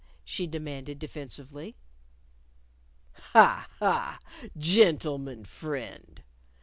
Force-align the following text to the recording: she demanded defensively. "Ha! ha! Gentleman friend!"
she 0.25 0.47
demanded 0.47 0.97
defensively. 0.97 1.75
"Ha! 3.33 3.67
ha! 3.77 4.17
Gentleman 4.57 5.45
friend!" 5.45 6.23